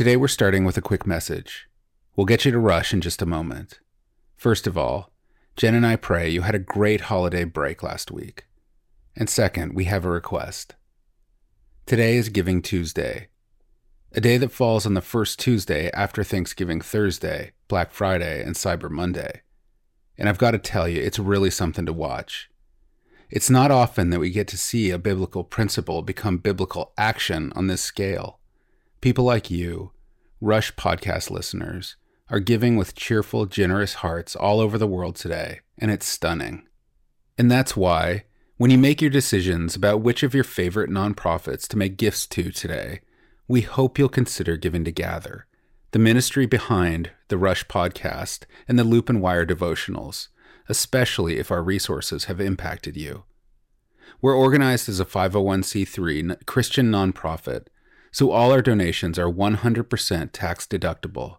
[0.00, 1.68] Today we're starting with a quick message.
[2.16, 3.80] We'll get you to rush in just a moment.
[4.34, 5.12] First of all,
[5.58, 8.46] Jen and I pray you had a great holiday break last week.
[9.14, 10.74] And second, we have a request.
[11.84, 13.28] Today is Giving Tuesday,
[14.12, 18.88] a day that falls on the first Tuesday after Thanksgiving Thursday, Black Friday, and Cyber
[18.88, 19.42] Monday.
[20.16, 22.48] And I've got to tell you, it's really something to watch.
[23.28, 27.66] It's not often that we get to see a biblical principle become biblical action on
[27.66, 28.39] this scale.
[29.00, 29.92] People like you,
[30.42, 31.96] Rush podcast listeners,
[32.28, 36.68] are giving with cheerful, generous hearts all over the world today, and it's stunning.
[37.38, 38.24] And that's why,
[38.58, 42.50] when you make your decisions about which of your favorite nonprofits to make gifts to
[42.50, 43.00] today,
[43.48, 45.46] we hope you'll consider giving to Gather,
[45.92, 50.28] the ministry behind the Rush podcast and the Loop and Wire devotionals,
[50.68, 53.24] especially if our resources have impacted you.
[54.20, 57.68] We're organized as a 501c3 Christian nonprofit
[58.10, 61.38] so all our donations are 100% tax deductible.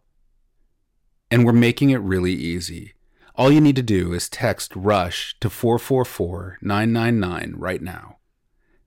[1.29, 2.93] And we're making it really easy.
[3.35, 8.17] All you need to do is text RUSH to 444 999 right now.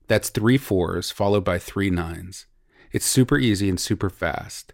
[0.07, 2.45] That's three fours followed by three nines.
[2.91, 4.73] It's super easy and super fast.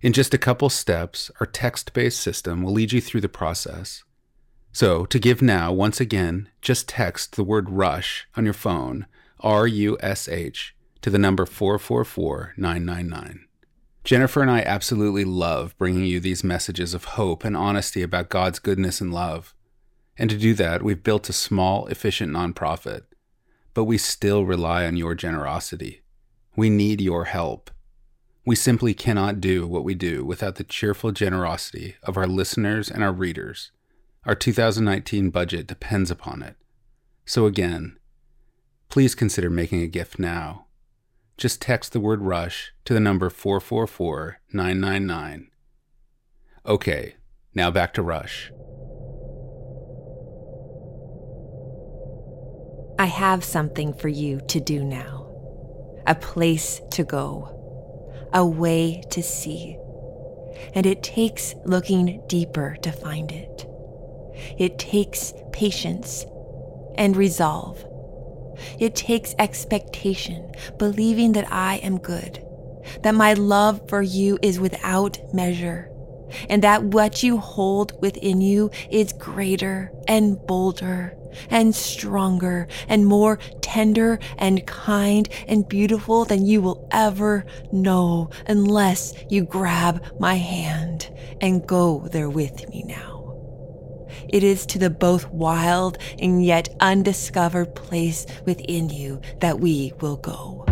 [0.00, 4.04] In just a couple steps, our text based system will lead you through the process.
[4.72, 9.06] So, to give now, once again, just text the word RUSH on your phone,
[9.40, 13.46] R U S H, to the number 444 999.
[14.04, 18.58] Jennifer and I absolutely love bringing you these messages of hope and honesty about God's
[18.58, 19.54] goodness and love.
[20.16, 23.02] And to do that, we've built a small, efficient nonprofit.
[23.74, 26.00] But we still rely on your generosity.
[26.56, 27.70] We need your help.
[28.44, 33.04] We simply cannot do what we do without the cheerful generosity of our listeners and
[33.04, 33.70] our readers.
[34.24, 36.56] Our 2019 budget depends upon it.
[37.26, 37.98] So again,
[38.88, 40.64] please consider making a gift now
[41.38, 45.48] just text the word rush to the number 444 999.
[46.66, 47.14] Okay,
[47.54, 48.52] now back to Rush.
[52.98, 55.24] I have something for you to do now
[56.06, 59.76] a place to go, a way to see.
[60.74, 63.66] And it takes looking deeper to find it.
[64.58, 66.24] It takes patience
[66.96, 67.84] and resolve
[68.78, 72.44] it takes expectation, believing that I am good,
[73.02, 75.90] that my love for you is without measure,
[76.48, 81.14] and that what you hold within you is greater and bolder
[81.50, 89.14] and stronger and more tender and kind and beautiful than you will ever know unless
[89.28, 93.17] you grab my hand and go there with me now.
[94.28, 100.16] It is to the both wild and yet undiscovered place within you that we will
[100.16, 100.64] go.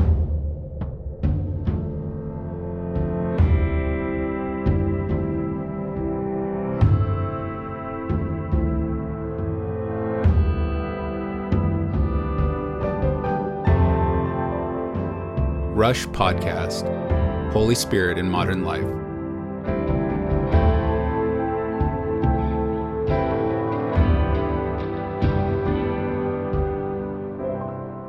[15.75, 17.07] Rush Podcast
[17.53, 19.06] Holy Spirit in Modern Life.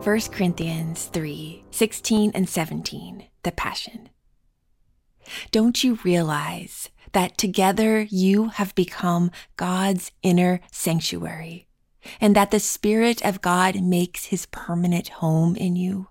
[0.08, 4.08] 1 Corinthians 3 16 and 17, the Passion.
[5.52, 11.68] Don't you realize that together you have become God's inner sanctuary,
[12.22, 16.08] and that the Spirit of God makes his permanent home in you?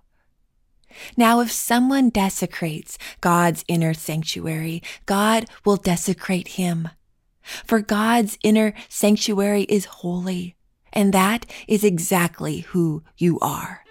[1.17, 6.89] Now, if someone desecrates God's inner sanctuary, God will desecrate him.
[7.65, 10.55] For God's inner sanctuary is holy,
[10.93, 13.81] and that is exactly who you are.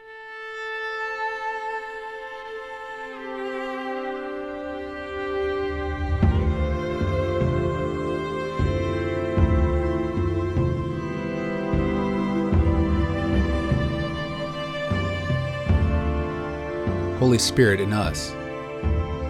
[17.26, 18.30] Holy Spirit in us.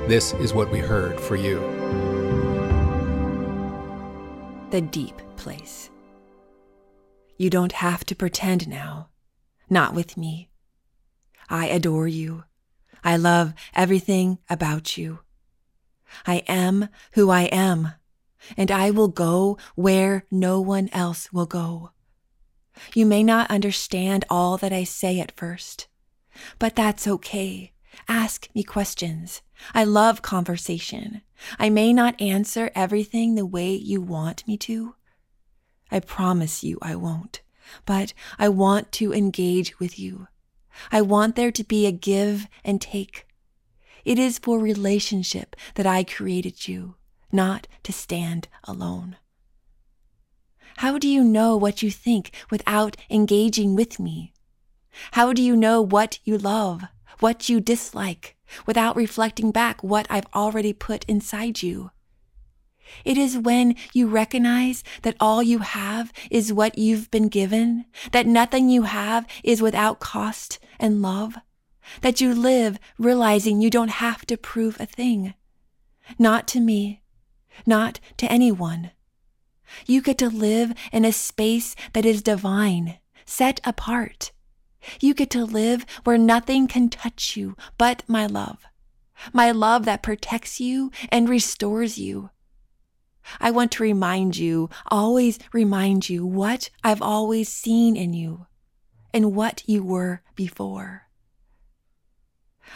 [0.07, 1.59] This is what we heard for you.
[4.69, 5.89] The deep place.
[7.39, 9.09] You don't have to pretend now.
[9.71, 10.51] Not with me.
[11.49, 12.45] I adore you.
[13.03, 15.21] I love everything about you.
[16.27, 17.93] I am who I am,
[18.59, 21.93] and I will go where no one else will go.
[22.95, 25.89] You may not understand all that I say at first,
[26.59, 27.73] but that's okay
[28.09, 29.43] Ask me questions.
[29.75, 31.23] I love conversation.
[31.59, 34.95] I may not answer everything the way you want me to.
[35.91, 37.43] I promise you I won't,
[37.85, 40.29] but I want to engage with you.
[40.91, 43.27] I want there to be a give and take.
[44.05, 46.97] It is for relationship that I created you,
[47.33, 49.17] not to stand alone.
[50.79, 54.33] How do you know what you think without engaging with me?
[55.13, 56.85] How do you know what you love,
[57.21, 58.37] what you dislike,
[58.67, 61.91] without reflecting back what I've already put inside you?
[63.05, 68.27] It is when you recognize that all you have is what you've been given, that
[68.27, 71.37] nothing you have is without cost and love,
[72.01, 75.35] that you live realizing you don't have to prove a thing.
[76.19, 77.03] Not to me,
[77.65, 78.93] not to anyone.
[79.87, 84.31] You get to live in a space that is divine, set apart.
[85.01, 88.65] You get to live where nothing can touch you but my love,
[89.33, 92.31] my love that protects you and restores you.
[93.41, 98.47] I want to remind you, always remind you what I've always seen in you
[99.13, 101.09] and what you were before.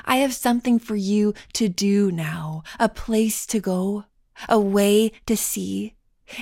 [0.05, 4.05] I have something for you to do now, a place to go,
[4.49, 5.95] a way to see,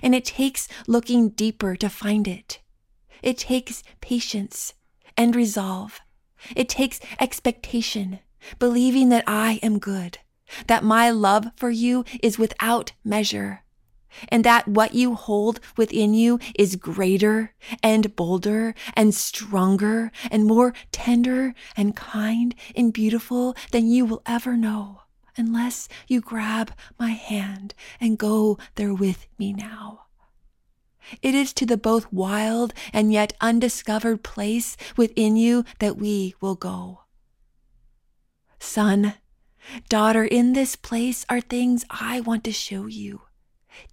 [0.02, 2.60] and it takes looking deeper to find it.
[3.22, 4.74] It takes patience
[5.18, 6.00] and resolve.
[6.56, 8.20] It takes expectation,
[8.58, 10.18] believing that I am good,
[10.68, 13.64] that my love for you is without measure,
[14.28, 20.72] and that what you hold within you is greater and bolder and stronger and more
[20.92, 25.02] tender and kind and beautiful than you will ever know
[25.36, 30.07] unless you grab my hand and go there with me now.
[31.22, 36.54] It is to the both wild and yet undiscovered place within you that we will
[36.54, 37.02] go.
[38.58, 39.14] Son,
[39.88, 43.22] daughter, in this place are things I want to show you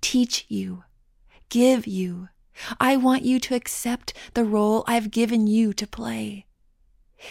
[0.01, 0.83] teach you,
[1.49, 2.29] give you.
[2.79, 6.45] I want you to accept the role I've given you to play.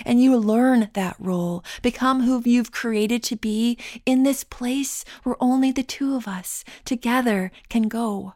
[0.05, 5.37] And you learn that role, become who you've created to be in this place where
[5.41, 8.35] only the two of us together can go.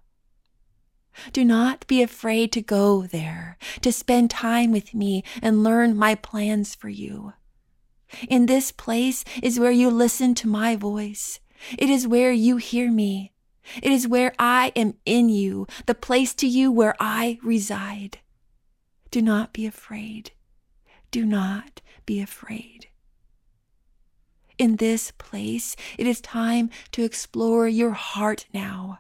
[1.33, 6.15] Do not be afraid to go there, to spend time with me and learn my
[6.15, 7.33] plans for you.
[8.29, 11.41] In this place is where you listen to my voice.
[11.79, 13.33] It is where you hear me.
[13.83, 18.19] It is where I am in you, the place to you where I reside.
[19.11, 20.33] Do not be afraid.
[21.11, 22.89] Do not be afraid.
[24.59, 28.99] In this place, it is time to explore your heart now.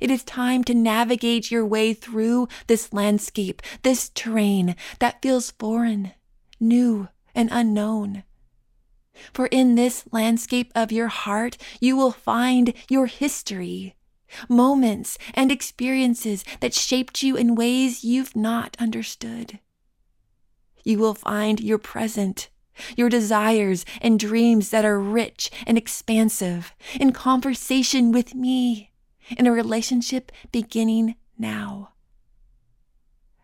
[0.00, 6.12] It is time to navigate your way through this landscape, this terrain that feels foreign,
[6.58, 8.24] new, and unknown.
[9.32, 13.96] For in this landscape of your heart, you will find your history,
[14.48, 19.60] moments and experiences that shaped you in ways you've not understood.
[20.84, 22.48] You will find your present,
[22.96, 28.92] your desires and dreams that are rich and expansive in conversation with me,
[29.30, 31.90] in a relationship beginning now.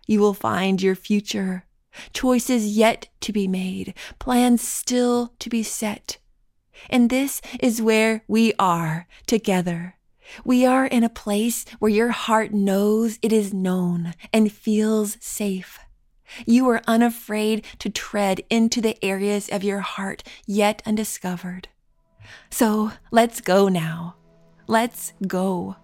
[0.06, 1.64] You will find your future,
[2.12, 6.18] choices yet to be made, plans still to be set.
[6.90, 9.96] And this is where we are together
[10.44, 15.78] we are in a place where your heart knows it is known and feels safe.
[16.46, 21.68] You are unafraid to tread into the areas of your heart yet undiscovered.
[22.50, 24.16] So let's go now.
[24.68, 25.76] Let's go.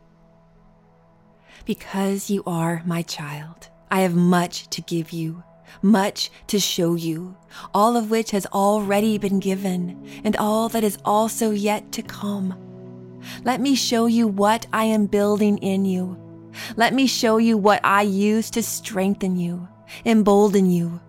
[1.64, 5.43] Because you are my child, I have much to give you,
[5.82, 7.36] much to show you,
[7.74, 12.55] all of which has already been given, and all that is also yet to come.
[13.44, 16.17] Let me show you what I am building in you.
[16.76, 19.67] Let me show you what I use to strengthen you,
[20.06, 21.00] embolden you.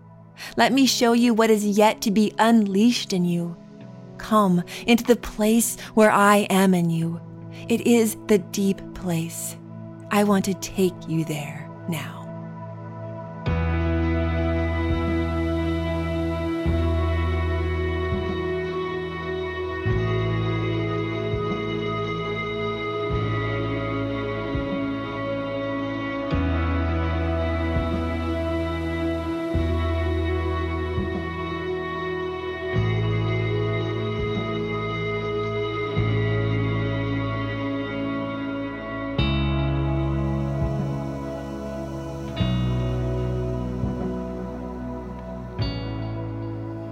[0.58, 3.56] Let me show you what is yet to be unleashed in you.
[4.18, 7.22] Come into the place where I am in you.
[7.68, 9.56] It is the deep place.
[10.12, 12.19] I want to take you there now.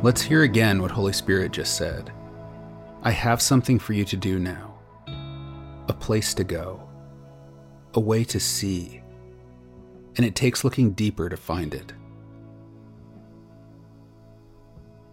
[0.04, 2.12] Let's hear again what Holy Spirit just said.
[3.02, 4.78] I have something for you to do now,
[5.88, 6.88] a place to go,
[7.96, 9.02] a way to see,
[10.16, 11.94] and it takes looking deeper to find it.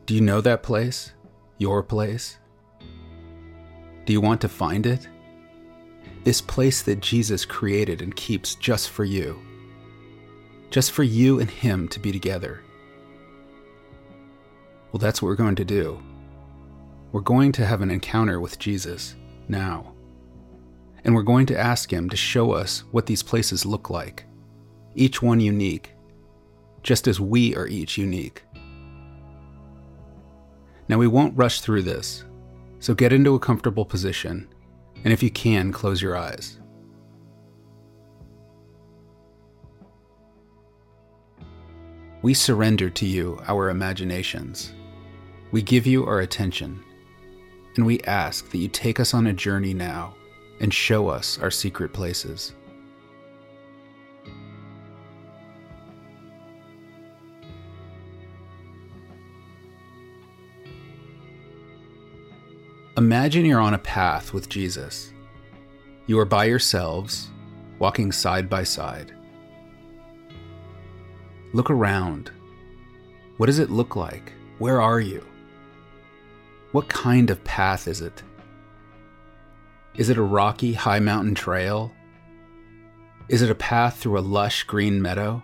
[0.04, 1.12] Do you know that place?
[1.56, 2.36] Your place?
[4.04, 5.08] Do you want to find it?
[6.24, 9.40] This place that Jesus created and keeps just for you.
[10.68, 12.63] Just for you and Him to be together.
[14.94, 16.00] Well, that's what we're going to do.
[17.10, 19.16] We're going to have an encounter with Jesus
[19.48, 19.92] now.
[21.02, 24.24] And we're going to ask Him to show us what these places look like,
[24.94, 25.90] each one unique,
[26.84, 28.44] just as we are each unique.
[30.86, 32.22] Now, we won't rush through this,
[32.78, 34.46] so get into a comfortable position,
[35.02, 36.60] and if you can, close your eyes.
[42.22, 44.72] We surrender to you our imaginations.
[45.54, 46.82] We give you our attention,
[47.76, 50.16] and we ask that you take us on a journey now
[50.58, 52.54] and show us our secret places.
[62.96, 65.12] Imagine you're on a path with Jesus.
[66.08, 67.28] You are by yourselves,
[67.78, 69.14] walking side by side.
[71.52, 72.32] Look around.
[73.36, 74.32] What does it look like?
[74.58, 75.24] Where are you?
[76.74, 78.24] What kind of path is it?
[79.94, 81.92] Is it a rocky, high mountain trail?
[83.28, 85.40] Is it a path through a lush green meadow?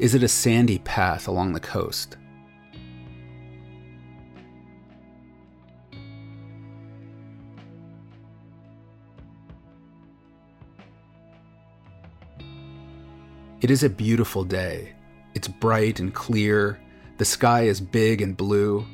[0.00, 2.16] Is it a sandy path along the coast?
[13.60, 14.94] It is a beautiful day.
[15.36, 16.80] It's bright and clear.
[17.18, 18.84] The sky is big and blue.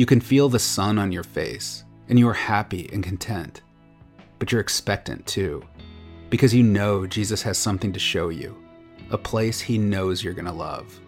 [0.00, 3.60] You can feel the sun on your face, and you are happy and content.
[4.38, 5.62] But you're expectant too,
[6.30, 8.56] because you know Jesus has something to show you,
[9.10, 10.98] a place he knows you're going to love.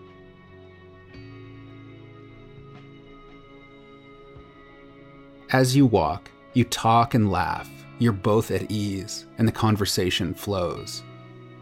[5.52, 7.70] As you walk, you talk and laugh.
[7.99, 11.02] You're both at ease, and the conversation flows.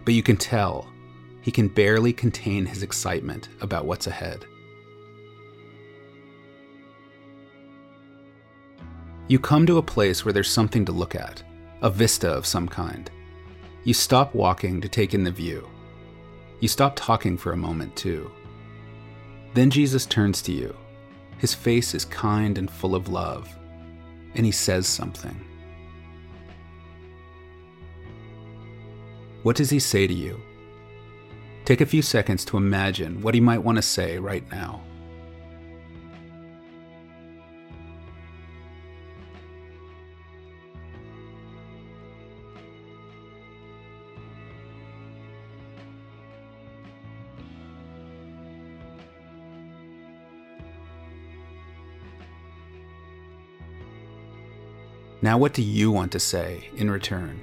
[0.04, 0.88] But you can tell
[1.42, 4.46] he can barely contain his excitement about what's ahead.
[9.30, 11.40] You come to a place where there's something to look at,
[11.82, 13.08] a vista of some kind.
[13.84, 15.68] You stop walking to take in the view.
[16.58, 18.28] You stop talking for a moment, too.
[19.54, 20.76] Then Jesus turns to you.
[21.38, 23.48] His face is kind and full of love,
[24.34, 25.40] and he says something.
[29.44, 30.40] What does he say to you?
[31.64, 34.82] Take a few seconds to imagine what he might want to say right now.
[55.30, 57.40] Now, what do you want to say in return?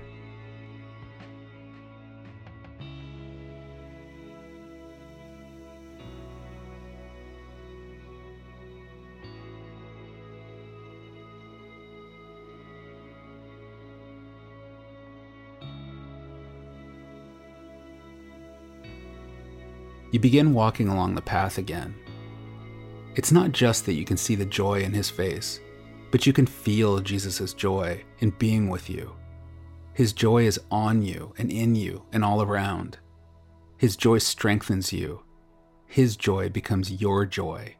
[20.12, 21.96] You begin walking along the path again.
[23.15, 25.62] It's not just that you can see the joy in his face,
[26.12, 29.16] but you can feel Jesus' joy in being with you.
[29.94, 32.98] His joy is on you and in you and all around.
[33.78, 35.24] His joy strengthens you.
[35.86, 37.76] His joy becomes your joy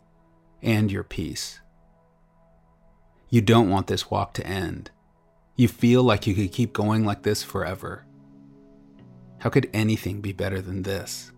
[0.62, 1.60] and your peace.
[3.30, 4.92] You don't want this walk to end.
[5.56, 8.06] You feel like you could keep going like this forever.
[9.40, 11.32] How could anything be better than this?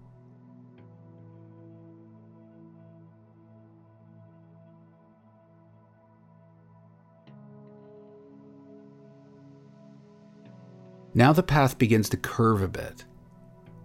[11.14, 13.06] Now the path begins to curve a bit,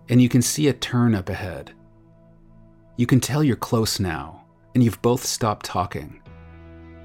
[0.08, 1.72] and you can see a turn up ahead.
[2.96, 6.20] You can tell you're close now, and you've both stopped talking.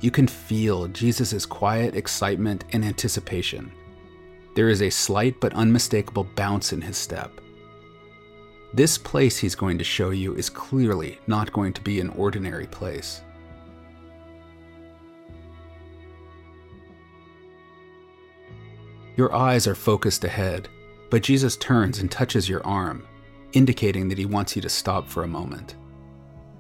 [0.01, 3.71] You can feel Jesus' quiet excitement and anticipation.
[4.55, 7.31] There is a slight but unmistakable bounce in his step.
[8.73, 12.67] This place he's going to show you is clearly not going to be an ordinary
[12.67, 13.21] place.
[19.19, 20.69] Your eyes are focused ahead,
[21.09, 23.05] but Jesus turns and touches your arm,
[23.51, 25.75] indicating that he wants you to stop for a moment.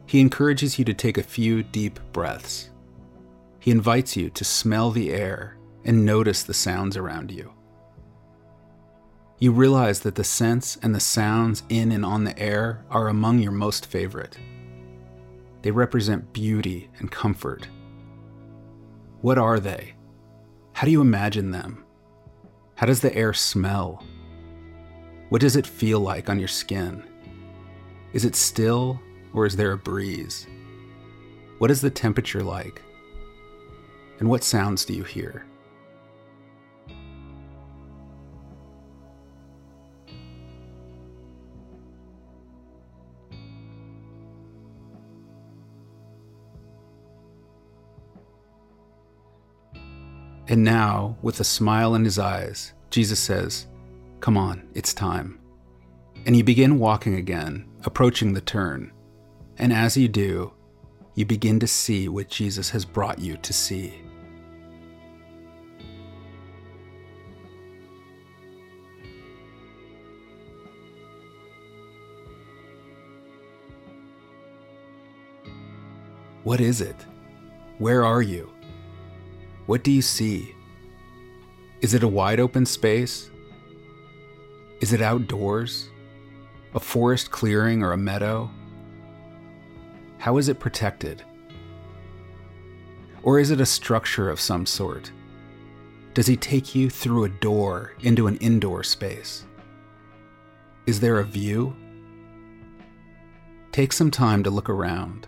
[0.07, 2.69] He encourages you to take a few deep breaths.
[3.61, 7.53] He invites you to smell the air and notice the sounds around you.
[9.37, 13.39] You realize that the scents and the sounds in and on the air are among
[13.39, 14.37] your most favorite.
[15.61, 17.69] They represent beauty and comfort.
[19.21, 19.93] What are they?
[20.73, 21.85] How do you imagine them?
[22.79, 24.01] How does the air smell?
[25.27, 27.03] What does it feel like on your skin?
[28.13, 29.01] Is it still
[29.33, 30.47] or is there a breeze?
[31.57, 32.81] What is the temperature like?
[34.19, 35.45] And what sounds do you hear?
[50.49, 53.67] And now, with a smile in his eyes, Jesus says,
[54.19, 55.39] Come on, it's time.
[56.25, 58.91] And you begin walking again, approaching the turn.
[59.59, 60.51] And as you do,
[61.13, 63.93] you begin to see what Jesus has brought you to see.
[76.43, 76.95] What is it?
[77.77, 78.51] Where are you?
[79.69, 80.55] What do you see?
[81.81, 83.29] Is it a wide open space?
[84.81, 85.89] Is it outdoors?
[86.73, 88.49] A forest clearing or a meadow?
[90.17, 91.23] How is it protected?
[93.21, 95.11] Or is it a structure of some sort?
[96.15, 99.45] Does he take you through a door into an indoor space?
[100.87, 101.75] Is there a view?
[103.71, 105.27] Take some time to look around,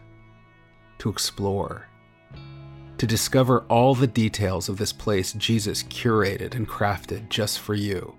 [0.97, 1.90] to explore
[3.01, 8.13] to discover all the details of this place Jesus curated and crafted just for you.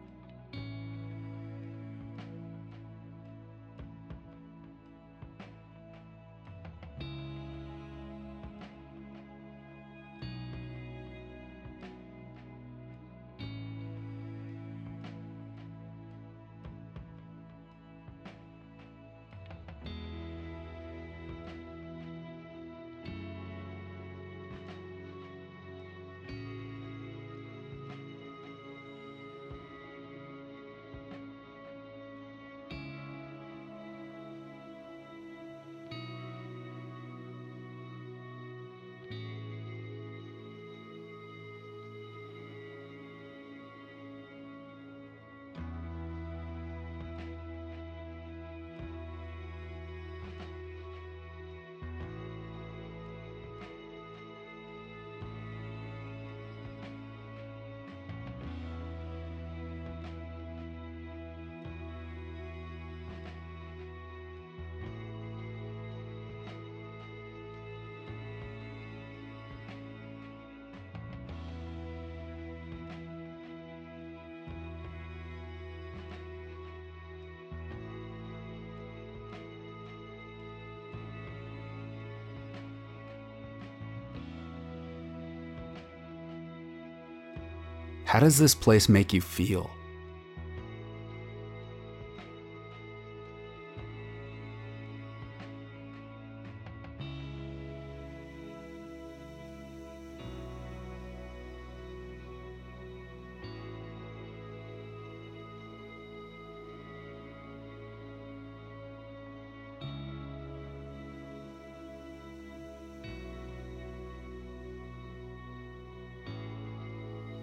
[88.13, 89.71] How does this place make you feel?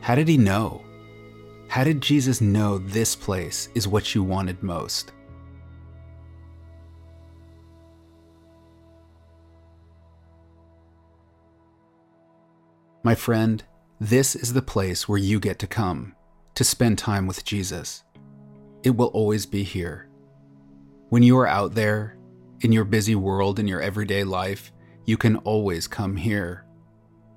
[0.10, 0.82] How did he know?
[1.68, 5.12] How did Jesus know this place is what you wanted most?
[13.04, 13.64] My friend,
[14.00, 16.16] this is the place where you get to come
[16.56, 18.04] to spend time with Jesus.
[18.82, 20.10] It will always be here.
[21.10, 22.18] When you are out there,
[22.62, 24.72] in your busy world, in your everyday life,
[25.06, 26.66] you can always come here.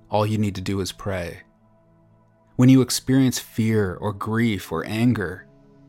[0.08, 1.42] All you need to do is pray.
[2.62, 5.48] When you experience fear or grief or anger,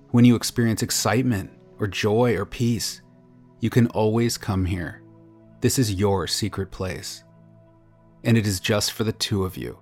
[0.10, 3.04] when you experience excitement or joy or peace,
[3.60, 5.04] you can always come here.
[5.62, 7.24] This is your secret place.
[8.24, 9.78] And it is just for the two of you.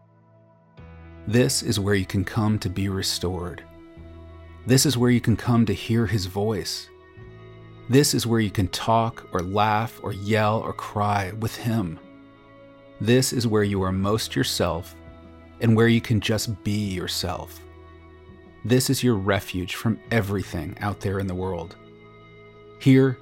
[1.25, 3.63] This is where you can come to be restored.
[4.65, 6.89] This is where you can come to hear his voice.
[7.87, 12.01] This is where you can talk or laugh or yell or cry with him.
[12.99, 14.93] This is where you are most yourself
[15.61, 17.61] and where you can just be yourself.
[18.65, 21.75] This is your refuge from everything out there in the world.
[22.79, 23.17] Here,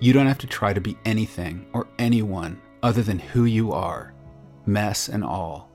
[0.00, 4.12] you don't have to try to be anything or anyone other than who you are,
[4.66, 5.70] mess and all.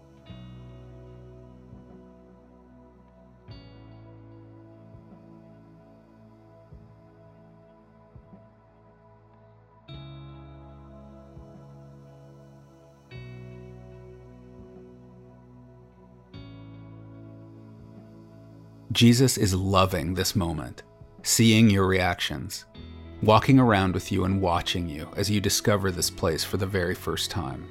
[18.91, 20.81] Jesus is loving this moment,
[21.21, 22.65] seeing your reactions,
[23.21, 26.95] walking around with you and watching you as you discover this place for the very
[26.95, 27.67] first time.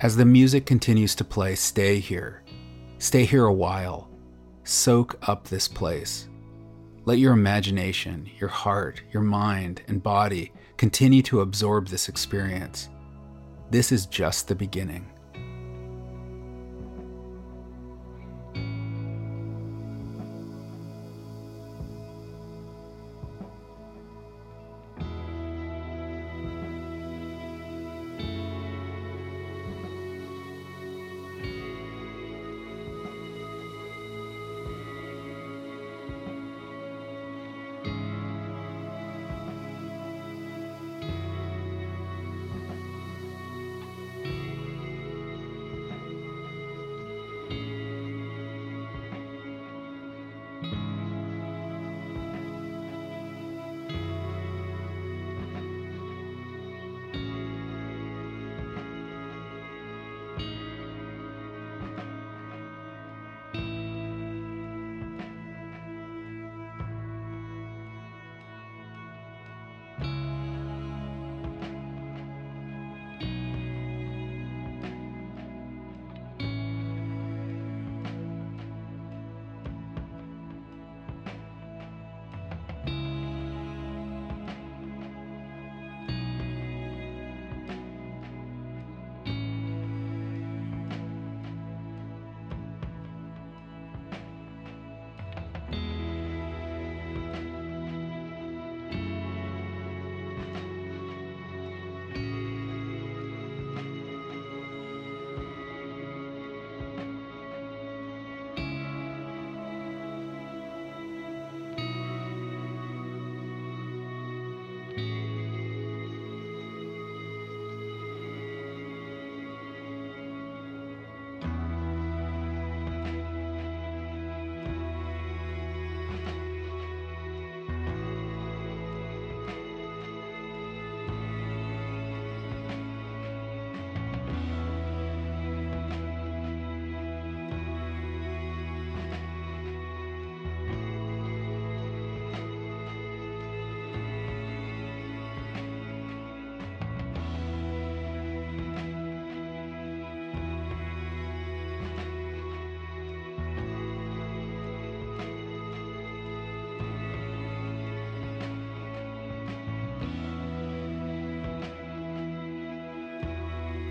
[0.00, 2.44] As the music continues to play, stay here.
[2.98, 4.08] Stay here a while.
[4.62, 6.28] Soak up this place.
[7.04, 10.52] Let your imagination, your heart, your mind, and body
[10.84, 12.90] continue to absorb this experience.
[13.70, 15.06] This is just the beginning.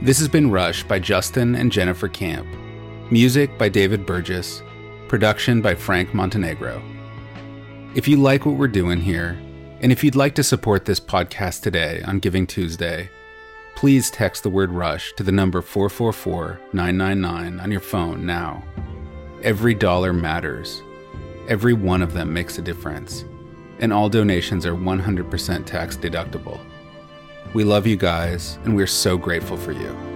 [0.03, 2.45] This has been Rush by Justin and Jennifer Camp.
[3.09, 4.61] Music by David Burgess.
[5.07, 6.83] Production by Frank Montenegro.
[7.95, 9.41] If you like what we're doing here,
[9.79, 13.09] and if you'd like to support this podcast today on Giving Tuesday,
[13.75, 18.61] please text the word RUSH to the number 444 999 on your phone now.
[19.41, 20.81] Every dollar matters.
[21.47, 23.23] Every one of them makes a difference.
[23.79, 26.59] And all donations are 100% tax deductible.
[27.53, 30.12] We love you guys, and we're so grateful for you.